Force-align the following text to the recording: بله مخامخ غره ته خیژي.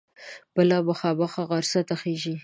بله 0.55 0.77
مخامخ 0.89 1.33
غره 1.49 1.81
ته 1.87 1.95
خیژي. 2.01 2.35